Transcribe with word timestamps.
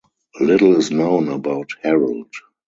Little 0.39 0.77
is 0.77 0.89
known 0.89 1.29
about 1.29 1.73
Harold. 1.83 2.33